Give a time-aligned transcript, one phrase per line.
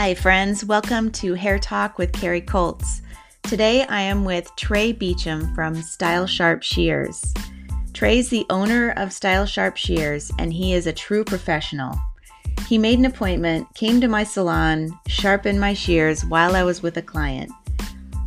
[0.00, 0.64] Hi, friends.
[0.64, 3.02] Welcome to Hair Talk with Carrie Colts.
[3.42, 7.34] Today I am with Trey Beauchamp from Style Sharp Shears.
[7.94, 11.98] Trey's the owner of Style Sharp Shears, and he is a true professional.
[12.68, 16.96] He made an appointment, came to my salon, sharpened my shears while I was with
[16.96, 17.50] a client.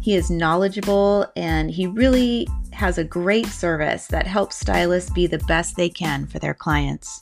[0.01, 5.39] He is knowledgeable and he really has a great service that helps stylists be the
[5.47, 7.22] best they can for their clients.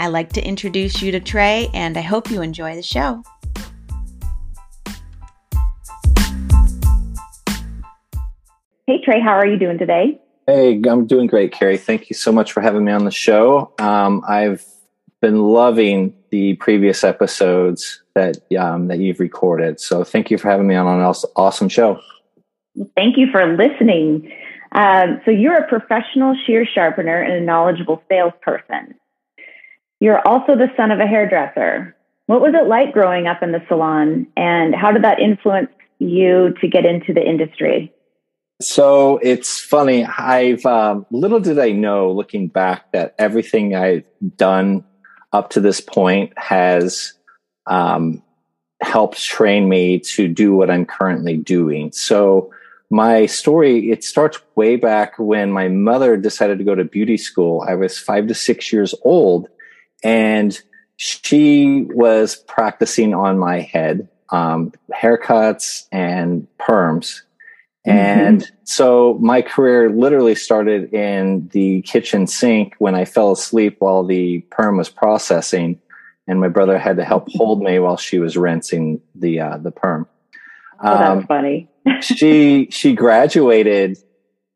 [0.00, 3.22] I like to introduce you to Trey, and I hope you enjoy the show.
[8.86, 10.18] Hey, Trey, how are you doing today?
[10.46, 11.76] Hey, I'm doing great, Carrie.
[11.76, 13.74] Thank you so much for having me on the show.
[13.78, 14.64] Um, I've
[15.20, 19.80] been loving the previous episodes that um, that you've recorded.
[19.80, 22.00] So thank you for having me on an awesome show.
[22.96, 24.32] Thank you for listening.
[24.72, 28.94] Um, so you're a professional shear sharpener and a knowledgeable salesperson.
[30.00, 31.94] You're also the son of a hairdresser.
[32.26, 36.54] What was it like growing up in the salon, and how did that influence you
[36.60, 37.92] to get into the industry?
[38.62, 40.04] So it's funny.
[40.04, 44.04] I've um, little did I know, looking back, that everything I've
[44.36, 44.84] done
[45.32, 47.14] up to this point has
[47.66, 48.22] um,
[48.82, 51.92] helped train me to do what I'm currently doing.
[51.92, 52.52] So
[52.90, 57.64] my story it starts way back when my mother decided to go to beauty school.
[57.66, 59.48] I was five to six years old,
[60.02, 60.60] and
[60.96, 67.22] she was practicing on my head um, haircuts and perms.
[67.86, 67.98] Mm-hmm.
[67.98, 74.04] and so my career literally started in the kitchen sink when i fell asleep while
[74.04, 75.80] the perm was processing
[76.30, 79.72] and my brother had to help hold me while she was rinsing the uh, the
[79.72, 80.06] perm.
[80.80, 81.68] Oh, that's um, funny.
[82.02, 83.98] she she graduated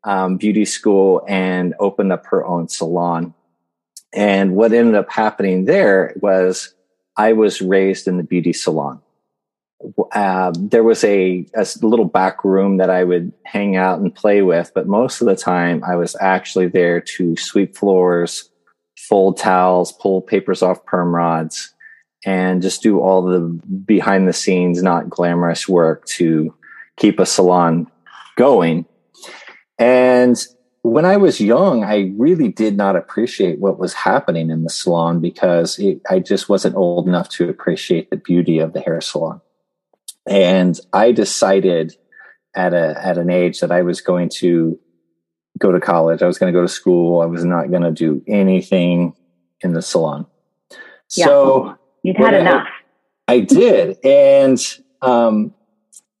[0.05, 3.33] um, beauty school and opened up her own salon
[4.15, 6.73] and what ended up happening there was
[7.17, 9.01] I was raised in the beauty salon.
[10.11, 14.41] Uh, there was a, a, little back room that I would hang out and play
[14.41, 18.49] with, but most of the time I was actually there to sweep floors,
[18.97, 21.73] fold towels, pull papers off perm rods,
[22.25, 23.39] and just do all the
[23.85, 26.55] behind the scenes, not glamorous work to
[26.97, 27.91] keep a salon
[28.37, 28.85] going.
[29.77, 30.37] And
[30.85, 35.19] when I was young, I really did not appreciate what was happening in the salon
[35.19, 39.41] because it, I just wasn't old enough to appreciate the beauty of the hair salon.
[40.27, 41.97] And I decided
[42.55, 44.79] at a at an age that I was going to
[45.57, 46.21] go to college.
[46.21, 47.21] I was going to go to school.
[47.21, 49.15] I was not going to do anything
[49.61, 50.27] in the salon.
[51.15, 51.25] Yeah.
[51.25, 52.67] So you'd had enough.
[53.27, 54.59] I, I did, and
[55.01, 55.54] um,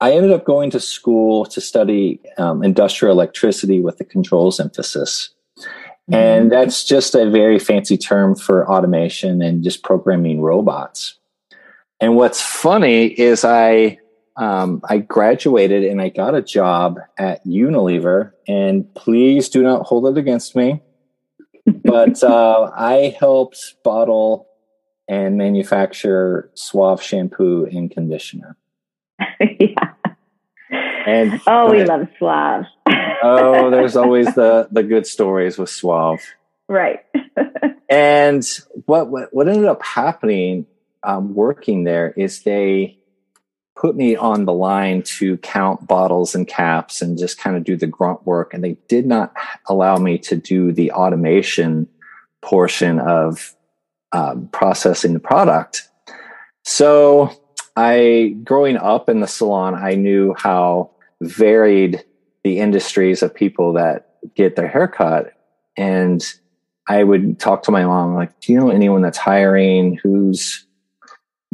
[0.05, 5.31] I ended up going to school to study um, industrial electricity with a controls emphasis.
[5.57, 6.13] Mm-hmm.
[6.13, 11.17] And that's just a very fancy term for automation and just programming robots.
[11.99, 13.97] And what's funny is I
[14.37, 18.33] um, I graduated and I got a job at Unilever.
[18.47, 20.83] And please do not hold it against me,
[21.83, 24.49] but uh, I helped bottle
[25.07, 28.55] and manufacture Suave shampoo and conditioner.
[29.59, 29.67] yeah.
[31.05, 32.65] And oh, we love Suave.
[33.23, 36.21] oh, there's always the the good stories with Suave.
[36.67, 37.01] Right.
[37.89, 38.43] and
[38.85, 40.65] what, what what ended up happening
[41.03, 42.97] um, working there is they
[43.75, 47.75] put me on the line to count bottles and caps and just kind of do
[47.75, 49.33] the grunt work, and they did not
[49.67, 51.87] allow me to do the automation
[52.41, 53.55] portion of
[54.11, 55.89] um, processing the product.
[56.63, 57.31] So
[57.75, 62.03] I, growing up in the salon, I knew how varied
[62.43, 65.33] the industries of people that get their haircut.
[65.77, 66.23] And
[66.87, 70.65] I would talk to my mom, like, do you know anyone that's hiring who's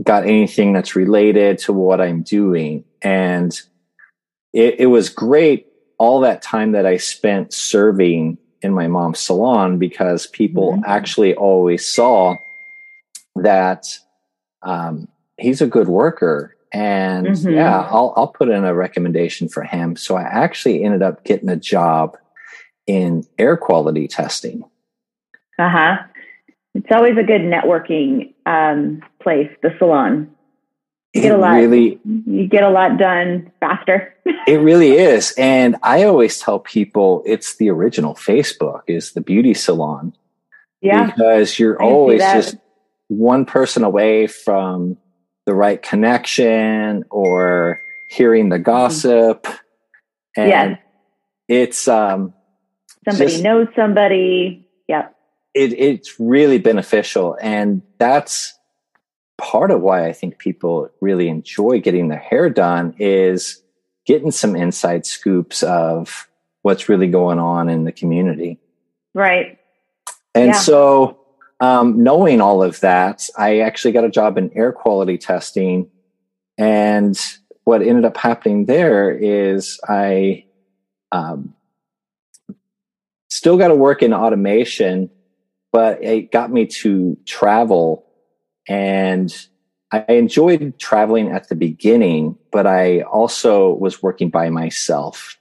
[0.04, 2.84] got anything that's related to what I'm doing?
[3.02, 3.60] And
[4.54, 5.68] it, it was great
[5.98, 10.84] all that time that I spent serving in my mom's salon because people mm-hmm.
[10.86, 12.36] actually always saw
[13.36, 13.88] that
[14.62, 15.08] um,
[15.38, 17.52] he's a good worker and mm-hmm.
[17.52, 19.96] yeah I'll, I'll put in a recommendation for him.
[19.96, 22.18] So i actually ended up getting a job
[22.88, 24.64] in air quality testing.
[25.60, 25.98] Uh-huh.
[26.74, 30.32] It's always a good networking um, place the salon.
[31.14, 34.16] You get a lot really you get a lot done faster.
[34.48, 35.36] It really is.
[35.38, 40.14] And i always tell people it's the original facebook is the beauty salon.
[40.82, 41.06] Yeah.
[41.06, 42.56] Because you're always just
[43.08, 44.98] one person away from
[45.52, 48.64] the right connection or hearing the mm-hmm.
[48.64, 49.48] gossip.
[50.38, 50.80] And yes.
[51.50, 52.34] it's um
[53.04, 54.66] somebody just, knows somebody.
[54.88, 55.14] Yep.
[55.54, 57.38] It it's really beneficial.
[57.42, 58.58] And that's
[59.38, 63.62] part of why I think people really enjoy getting their hair done is
[64.06, 66.30] getting some inside scoops of
[66.62, 68.58] what's really going on in the community.
[69.14, 69.60] Right.
[70.34, 70.60] And Yeah.
[70.60, 71.20] so,
[71.62, 75.90] um, knowing all of that, I actually got a job in air quality testing.
[76.58, 77.18] And
[77.64, 80.46] what ended up happening there is I
[81.12, 81.54] um,
[83.30, 85.12] still got to work in automation,
[85.72, 88.08] but it got me to travel.
[88.68, 89.32] And
[89.92, 95.38] I enjoyed traveling at the beginning, but I also was working by myself.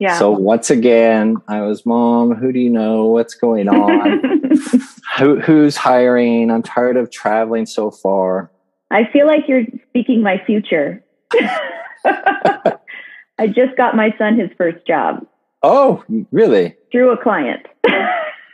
[0.00, 0.18] Yeah.
[0.18, 3.04] So once again, I was, Mom, who do you know?
[3.06, 4.22] What's going on?
[5.18, 6.50] who, who's hiring?
[6.50, 8.50] I'm tired of traveling so far.
[8.90, 11.04] I feel like you're speaking my future.
[12.04, 15.26] I just got my son his first job
[15.62, 16.02] Oh,
[16.32, 16.74] really?
[16.90, 17.66] through a client.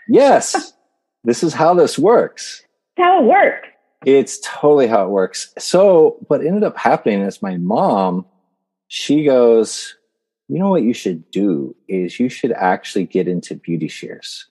[0.09, 0.73] Yes.
[1.25, 2.65] this is how this works.
[2.99, 3.69] how it works.
[4.05, 5.53] It's totally how it works.
[5.59, 8.27] So, what ended up happening is my mom,
[8.89, 9.96] she goes,
[10.49, 14.47] You know what you should do is you should actually get into beauty shears.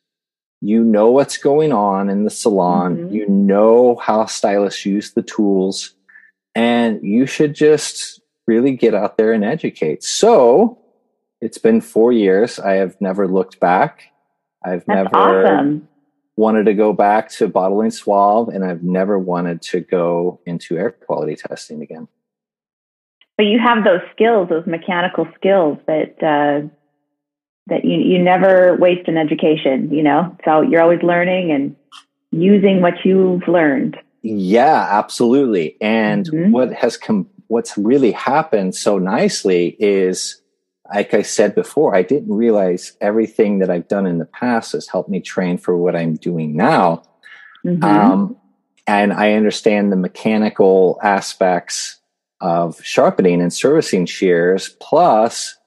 [0.61, 3.11] You know what's going on in the salon, Mhm.
[3.13, 5.93] you know how stylists use the tools,
[6.53, 10.03] and you should just really get out there and educate.
[10.03, 10.77] So,
[11.41, 12.59] it's been four years.
[12.59, 14.03] I have never looked back.
[14.63, 15.87] I've That's never awesome.
[16.37, 20.91] wanted to go back to bottling Suave and I've never wanted to go into air
[20.91, 22.07] quality testing again.
[23.37, 26.67] But you have those skills, those mechanical skills that uh,
[27.67, 29.91] that you you never waste an education.
[29.91, 31.75] You know, so you're always learning and
[32.31, 33.97] using what you've learned.
[34.21, 35.77] Yeah, absolutely.
[35.81, 36.51] And Mhm.
[36.51, 40.41] what has come, what's really happened so nicely is,
[40.93, 44.87] like I said before, I didn't realize everything that I've done in the past has
[44.87, 47.03] helped me train for what I'm doing now.
[47.63, 47.83] Mhm.
[47.83, 48.35] Um,
[48.87, 51.99] and I understand the mechanical aspects
[52.41, 55.57] of sharpening and servicing shears, plus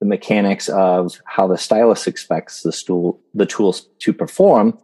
[0.00, 4.78] the mechanics of how the stylist expects the stool, the tools to perform.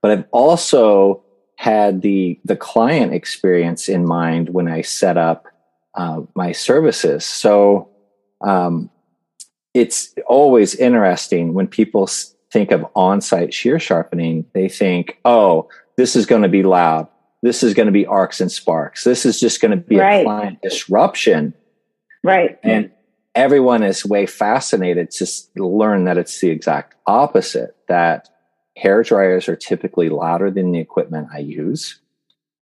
[0.00, 1.22] But I've also
[1.56, 5.46] had the the client experience in mind when I set up
[5.94, 7.24] uh, my services.
[7.24, 7.88] So
[8.40, 8.90] um,
[9.72, 12.08] it's always interesting when people
[12.52, 14.46] think of on-site shear sharpening.
[14.52, 17.08] They think, "Oh, this is going to be loud.
[17.44, 19.04] This is going to be arcs and sparks.
[19.04, 20.22] This is just going to be Right.
[20.22, 21.52] a client disruption."
[22.24, 22.58] right.
[22.64, 22.90] And
[23.34, 25.26] everyone is way fascinated to
[25.56, 27.76] learn that it's the exact opposite.
[27.86, 28.30] That
[28.76, 32.00] hair dryers are typically louder than the equipment I use.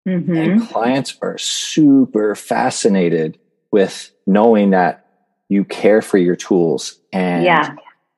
[0.05, 3.39] hmm And clients are super fascinated
[3.71, 5.07] with knowing that
[5.49, 7.77] you care for your tools and Yeah.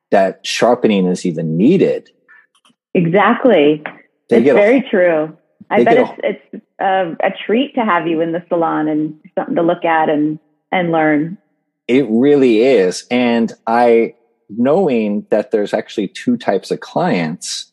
[0.09, 2.09] that sharpening is even needed.
[2.95, 3.83] Exactly.
[4.29, 5.37] They it's get a- very true.
[5.69, 9.55] I bet it's it's a, a treat to have you in the salon and something
[9.55, 10.39] to look at and
[10.71, 11.37] and learn.
[11.87, 13.05] It really is.
[13.11, 14.15] And I,
[14.49, 17.71] knowing that there's actually two types of clients,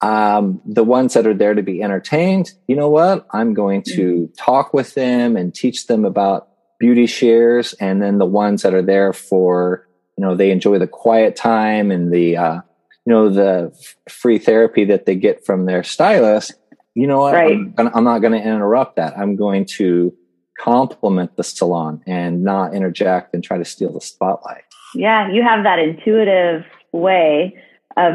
[0.00, 3.26] um, the ones that are there to be entertained, you know what?
[3.32, 6.48] I'm going to talk with them and teach them about
[6.80, 7.74] beauty shears.
[7.74, 9.86] And then the ones that are there for,
[10.16, 12.60] you know, they enjoy the quiet time and the, uh,
[13.04, 16.54] you know, the f- free therapy that they get from their stylist.
[16.94, 17.34] You know what?
[17.34, 17.58] Right.
[17.78, 19.16] I'm, I'm not going to interrupt that.
[19.18, 20.14] I'm going to
[20.58, 24.64] complement the salon and not interject and try to steal the spotlight.
[24.94, 27.56] Yeah, you have that intuitive way
[27.96, 28.14] of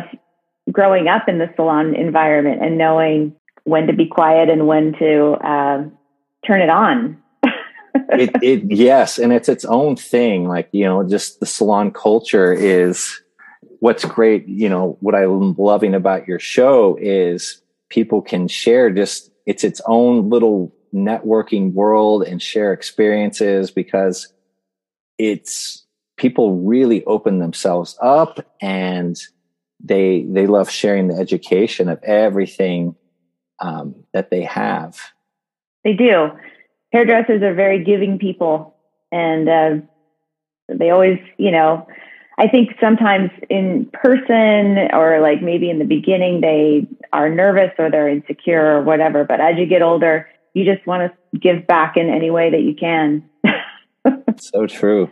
[0.72, 5.48] growing up in the salon environment and knowing when to be quiet and when to
[5.48, 5.98] um,
[6.46, 7.22] turn it on.
[8.12, 10.48] It, it, yes, and it's its own thing.
[10.48, 13.22] Like you know, just the salon culture is
[13.79, 14.48] what's great.
[14.48, 19.82] You know, what I'm loving about your show is people can share just it's its
[19.86, 24.34] own little networking world and share experiences because
[25.17, 25.86] it's
[26.17, 29.20] people really open themselves up and
[29.84, 32.96] they they love sharing the education of everything
[33.60, 35.00] um, that they have.
[35.84, 36.32] They do.
[36.91, 38.75] Hairdressers are very giving people,
[39.12, 39.75] and uh,
[40.70, 41.88] they always, you know,
[42.39, 47.89] I think sometimes in person or like maybe in the beginning they are nervous or
[47.89, 49.24] they're insecure or whatever.
[49.24, 52.62] But as you get older, you just want to give back in any way that
[52.62, 53.27] you can.
[54.39, 55.12] So true.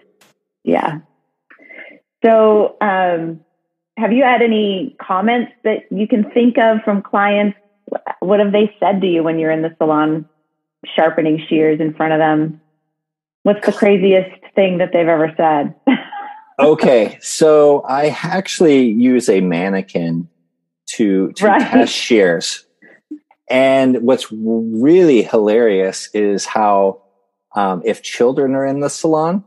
[0.64, 1.00] Yeah.
[2.24, 3.42] So, um,
[3.98, 7.58] have you had any comments that you can think of from clients?
[8.20, 10.28] What have they said to you when you're in the salon
[10.96, 12.62] sharpening shears in front of them?
[13.44, 15.76] What's the craziest thing that they've ever said?
[16.60, 20.30] okay, so I actually use a mannequin
[20.96, 21.62] to to Right.
[21.62, 22.66] test shears,
[23.50, 27.02] And what's really hilarious is how
[27.56, 29.44] um, if children are in the salon,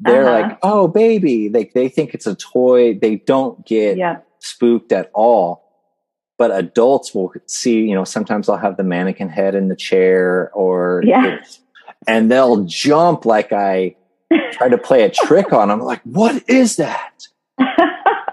[0.00, 0.48] they're Uh-huh.
[0.48, 2.94] like, "Oh, baby!" They they think it's a toy.
[2.94, 4.18] They don't get Yeah.
[4.40, 5.62] spooked at all.
[6.38, 10.50] But adults will see, you know, sometimes I'll have the mannequin head in the chair,
[10.54, 11.38] or Yeah.
[12.06, 13.96] and they'll jump like I
[14.52, 15.80] try to play a trick on them.
[15.80, 17.26] Like, what is that?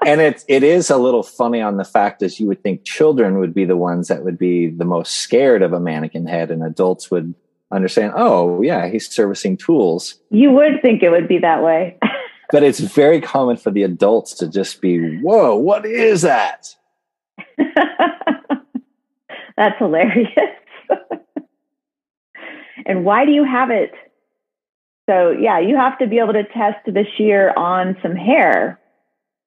[0.05, 3.39] and it it is a little funny on the fact as you would think children
[3.39, 6.63] would be the ones that would be the most scared of a mannequin head, and
[6.63, 7.33] adults would
[7.71, 8.13] understand.
[8.15, 10.15] Oh, yeah, he's servicing tools.
[10.31, 11.97] you would think it would be that way.
[12.51, 16.75] But it's very common for the adults to just be, "Whoa, what is that?"
[19.55, 20.33] That's hilarious.
[22.87, 23.91] and why do you have it?
[25.09, 28.79] So, yeah, you have to be able to test the shear on some hair.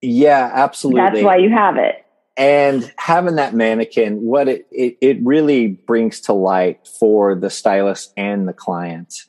[0.01, 1.01] Yeah, absolutely.
[1.01, 2.05] That's why you have it.
[2.37, 8.13] and having that mannequin what it, it it really brings to light for the stylist
[8.17, 9.27] and the client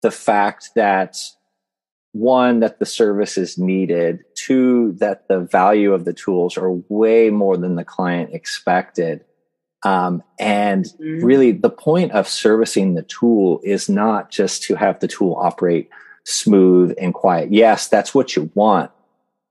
[0.00, 1.18] the fact that
[2.12, 7.28] one that the service is needed two that the value of the tools are way
[7.28, 9.24] more than the client expected
[9.84, 11.22] um, and Mhm.
[11.22, 15.88] really the point of servicing the tool is not just to have the tool operate
[16.24, 17.52] smooth and quiet.
[17.52, 18.90] Yes that's what you want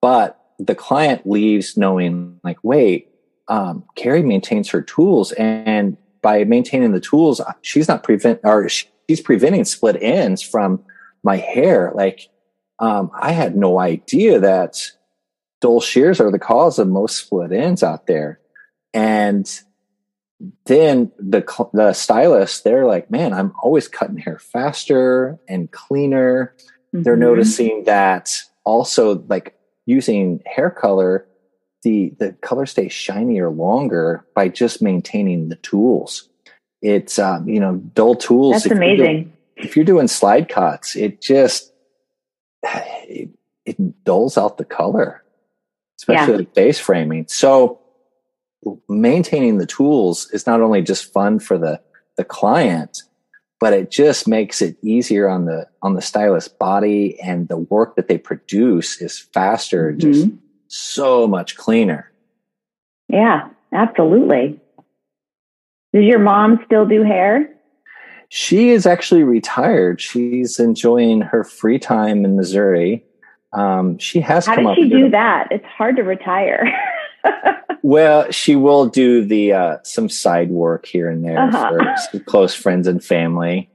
[0.01, 3.09] but the client leaves knowing like wait
[3.47, 9.21] um, carrie maintains her tools and by maintaining the tools she's not prevent or she's
[9.21, 10.83] preventing split ends from
[11.23, 11.91] my hair.
[11.95, 12.29] Like
[12.79, 14.91] um, i had no idea that
[15.61, 18.39] dull shears are the cause of most split ends out there.
[18.93, 19.49] And
[20.65, 21.41] then the
[21.73, 26.53] the stylists they're like man i'm always cutting hair faster and cleaner
[26.93, 27.19] they're Mhm.
[27.19, 28.31] noticing that
[28.63, 31.25] also like using hair color
[31.83, 36.29] the the color stays shinier longer by just maintaining the tools
[36.83, 39.33] it's um you know dull tools That's if you're doing- amazing.
[39.55, 41.73] if you're doing slide cuts it just
[42.63, 43.29] it,
[43.65, 45.23] it dulls out the color
[45.99, 46.37] especially Yeah.
[46.39, 47.79] like base framing so
[48.89, 51.79] maintaining the tools is not only just fun for the
[52.17, 53.03] the client
[53.59, 57.95] but it just makes it easier on the on the stylist body and the work
[57.95, 60.37] that they produce is faster just Mhm.
[60.67, 62.11] so much cleaner
[63.09, 64.59] Yeah, absolutely.
[65.93, 67.49] Does your mom still do hair?
[68.29, 73.03] she is actually retired she's enjoying her free time in missouri
[73.53, 75.47] um, she has How come did she do that?
[75.51, 76.67] It's hard to retire.
[77.83, 81.95] well she will do the uh, some side work here and there Uh-huh.
[82.11, 83.69] for close friends and family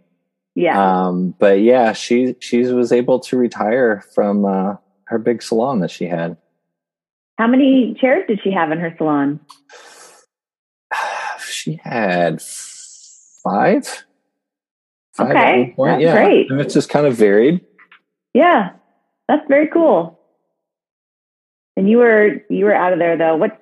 [0.55, 1.07] yeah.
[1.07, 5.91] um, but yeah she she was able to retire from uh, her big salon that
[5.91, 6.37] she had
[7.39, 9.41] How many chairs did she have in her salon?
[11.49, 14.05] she had five.
[15.15, 16.15] Five Okay, that's yeah.
[16.15, 16.51] great.
[16.51, 17.61] And it's just kind of varied.
[18.35, 18.71] Yeah,
[19.29, 20.19] that's very cool.
[21.77, 23.37] And you were you were out of there though.
[23.37, 23.59] What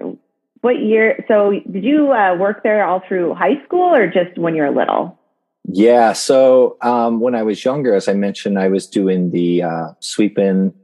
[0.60, 1.24] what year?
[1.28, 4.70] So did you uh, work there all through high school or just when you were
[4.70, 5.18] little?
[5.64, 6.12] Yeah.
[6.12, 10.74] So um, when I was younger, as I mentioned, I was doing the uh, sweeping,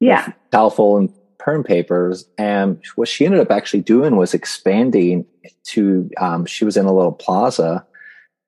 [0.00, 0.32] Yeah.
[0.50, 2.24] towel and perm papers.
[2.38, 5.26] And what she ended up actually doing was expanding
[5.64, 7.84] to, um, she was in a little plaza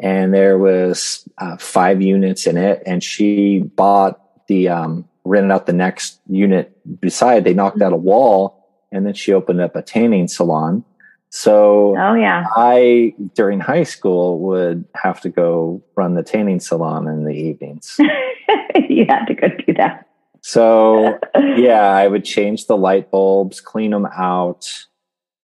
[0.01, 2.83] and there was uh, five units in it.
[2.87, 7.45] And she bought the, um, rented out the next unit beside.
[7.45, 8.63] They knocked out a wall
[8.93, 10.85] and then she opened up a tanning salon.
[11.31, 12.45] So Oh yeah.
[12.55, 17.97] I, during high school, would have to go run the tanning salon in the evenings.
[18.89, 20.07] you had to go do that.
[20.43, 21.19] So
[21.57, 24.69] yeah, I would change the light bulbs, clean them out,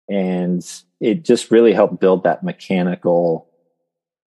[0.08, 0.64] and
[1.00, 3.46] it just really helped build that mechanical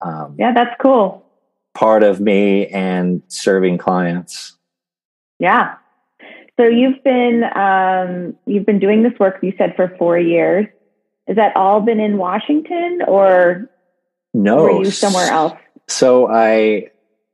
[0.02, 1.26] um, Yeah, that's cool.
[1.74, 4.56] part of me and serving clients.
[5.44, 5.76] Yeah.
[6.58, 10.68] So you've been um, you've been doing this work you said for four years.
[11.28, 13.70] Has that all been in Washington or
[14.34, 15.58] No, were you somewhere else?
[15.90, 16.92] So I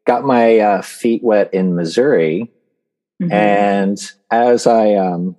[0.07, 2.51] got my uh, feet wet in Missouri,
[3.21, 3.31] Mhm.
[3.31, 5.35] and as I um,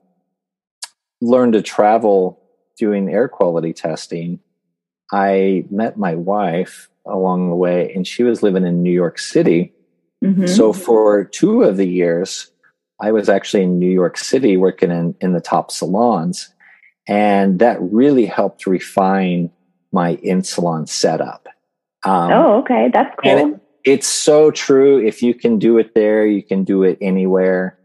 [1.20, 2.40] learned to travel
[2.78, 4.38] doing air quality testing,
[5.10, 9.72] I met my wife along the way, and she was living in New York City.
[10.22, 10.48] Mhm.
[10.48, 12.49] So for two of the years,
[13.00, 16.52] I was actually in New York City working in, in the top salons.
[17.08, 19.50] And that really helped refine
[19.92, 21.48] my in salon setup.
[22.04, 23.52] Um, oh, okay, that's cool.
[23.54, 24.98] it- it's so true.
[25.04, 27.78] If you can do it there, you can do it anywhere.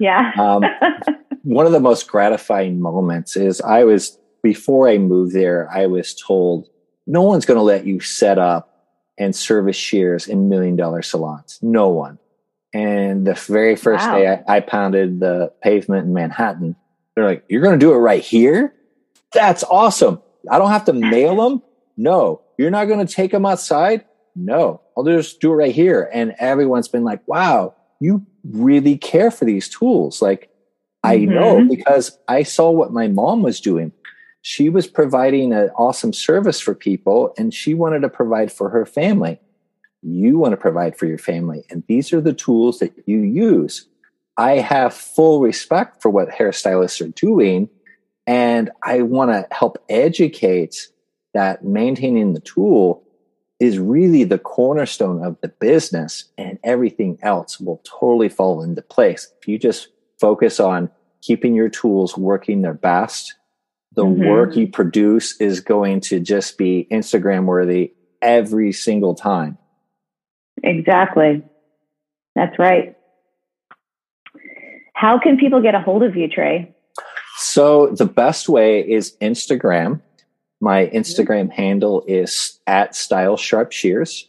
[0.00, 0.32] yeah.
[0.36, 0.64] Um,
[1.44, 6.16] one of the most gratifying moments is I was, before I moved there, I was
[6.16, 6.66] told
[7.06, 11.60] no one's going to let you set up and service shears in million dollar salons.
[11.62, 12.18] No one.
[12.76, 14.18] And the very first wow.
[14.18, 16.76] day I, I pounded the pavement in Manhattan,
[17.14, 18.74] they're like, You're going to do it right here?
[19.32, 20.20] That's awesome.
[20.50, 21.62] I don't have to mail them.
[21.96, 22.42] No.
[22.58, 24.04] You're not going to take them outside?
[24.34, 24.82] No.
[24.94, 26.10] I'll just do it right here.
[26.12, 30.20] And everyone's been like, Wow, you really care for these tools.
[30.20, 30.50] Like,
[31.02, 31.32] I mm-hmm.
[31.32, 33.92] know because I saw what my mom was doing.
[34.42, 38.84] She was providing an awesome service for people and she wanted to provide for her
[38.84, 39.40] family.
[40.06, 41.64] You want to provide for your family.
[41.68, 43.88] And these are the tools that you use.
[44.36, 47.68] I have full respect for what hairstylists are doing.
[48.26, 50.88] And I want to help educate
[51.34, 53.02] that maintaining the tool
[53.58, 59.32] is really the cornerstone of the business and everything else will totally fall into place.
[59.40, 59.88] If you just
[60.20, 60.90] focus on
[61.22, 63.34] keeping your tools working their best,
[63.92, 64.26] the mm-hmm.
[64.26, 69.58] work you produce is going to just be Instagram worthy every single time.
[70.66, 71.42] Exactly.
[72.34, 72.96] That's right.
[74.94, 76.74] How can people get a hold of you, Trey?
[77.38, 80.00] So the best way is Instagram.
[80.60, 84.28] My Instagram handle is at Style Sharp Shears.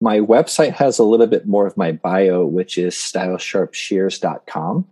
[0.00, 4.86] My website has a little bit more of my bio, which is stylesharpshears.com.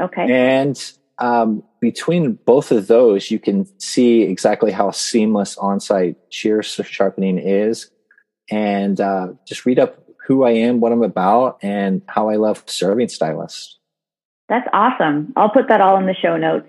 [0.00, 0.32] Okay.
[0.32, 7.38] And um, between both of those, you can see exactly how seamless on-site shear sharpening
[7.38, 7.90] is,
[8.50, 12.62] and uh, just read up who I am, what I'm about, and how I love
[12.66, 13.78] serving stylists.
[14.48, 15.32] That's awesome.
[15.36, 16.68] I'll put that all in the show notes,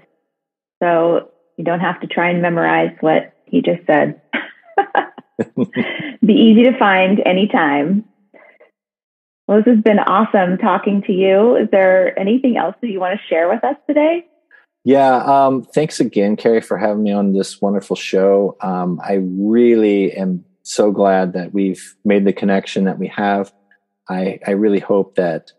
[0.81, 4.21] so you don't have to try and memorize what he just said.
[6.25, 8.05] Be easy to find anytime.
[9.47, 11.55] Well, this has been awesome talking to you.
[11.55, 14.25] Is there anything else that you want to share with us today?
[14.85, 18.55] Yeah, um, thanks again, Carrie, for having me on this wonderful show.
[18.61, 23.51] Um, I really am so glad that we've made the connection that we have.
[24.07, 25.51] I, I really hope that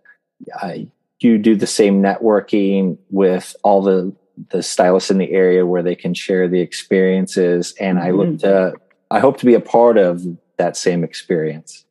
[0.63, 0.75] uh,
[1.21, 4.15] you do the same networking with all the
[4.49, 7.75] the stylists in the area where they can share the experiences.
[7.79, 8.37] And I look mm-hmm.
[8.39, 8.73] to,
[9.11, 10.23] I hope to be a part of
[10.57, 11.85] that same experience.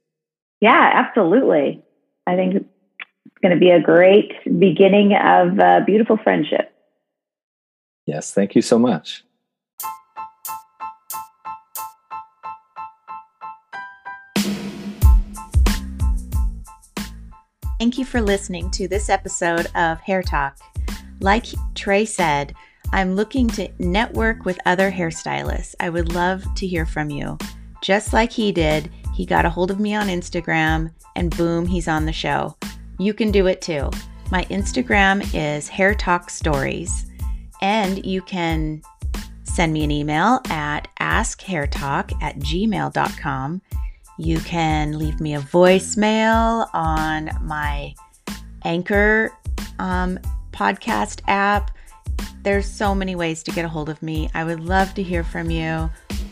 [0.59, 1.83] Yeah, absolutely.
[2.25, 2.65] I think it's
[3.43, 6.73] going to be a great beginning of a beautiful friendship.
[8.07, 9.23] Yes, thank you so much.
[17.79, 20.57] Thank you for listening to this episode of Hair Talk.
[21.21, 22.53] Like Trey said,
[22.91, 25.75] I'm looking to network with other hairstylists.
[25.79, 27.37] I would love to hear from you.
[27.81, 31.87] Just like he did, he got a hold of me on Instagram and boom, he's
[31.87, 32.57] on the show.
[32.97, 33.89] You can do it too.
[34.29, 37.05] My Instagram is Hair Talk Stories,
[37.61, 38.81] and you can
[39.43, 43.61] send me an email at askhairtalk at gmail.com.
[44.19, 47.95] You can leave me a voicemail on my
[48.65, 49.31] Anchor
[49.79, 50.19] um,
[50.51, 51.71] podcast app.
[52.43, 54.29] There's so many ways to get a hold of me.
[54.33, 55.89] I would love to hear from you.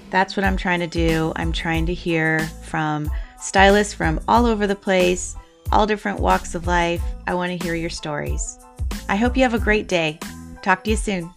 [0.10, 1.32] That's what I'm trying to do.
[1.38, 5.38] I'm trying to hear from stylists from all over the place,
[5.72, 7.02] all different walks of life.
[7.26, 8.60] I want to hear your stories.
[9.08, 10.20] I hope you have a great day.
[10.62, 11.34] Talk to you soon.